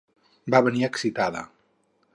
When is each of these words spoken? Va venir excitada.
Va 0.55 0.61
venir 0.69 0.83
excitada. 0.89 1.47